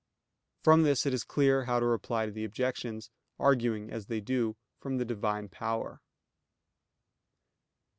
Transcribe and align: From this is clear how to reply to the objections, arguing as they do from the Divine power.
From 0.63 0.81
this 0.81 1.05
is 1.05 1.23
clear 1.23 1.65
how 1.65 1.79
to 1.79 1.85
reply 1.85 2.25
to 2.25 2.31
the 2.31 2.43
objections, 2.43 3.11
arguing 3.37 3.91
as 3.91 4.07
they 4.07 4.19
do 4.19 4.55
from 4.79 4.97
the 4.97 5.05
Divine 5.05 5.47
power. 5.47 6.01